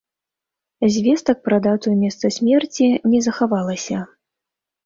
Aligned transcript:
Звестак 0.95 1.37
пра 1.47 1.59
дату 1.67 1.93
і 1.93 1.99
месца 2.05 2.31
смерці 2.39 2.85
не 3.13 3.19
захавалася. 3.29 3.97